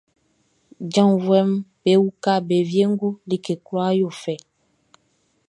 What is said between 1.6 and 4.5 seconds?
be uka be wiengu, like kwlaa yo fɛ.